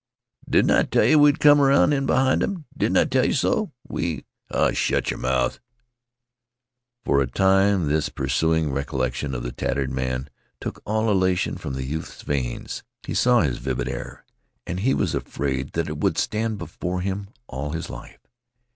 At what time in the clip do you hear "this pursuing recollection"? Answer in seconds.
7.87-9.35